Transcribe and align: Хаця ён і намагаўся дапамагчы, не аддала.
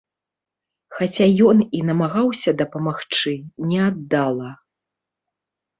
Хаця 0.99 1.27
ён 1.49 1.57
і 1.81 1.83
намагаўся 1.89 2.49
дапамагчы, 2.63 3.33
не 3.71 3.79
аддала. 3.91 4.49